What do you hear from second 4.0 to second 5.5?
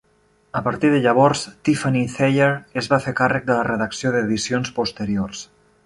d'edicions posteriors.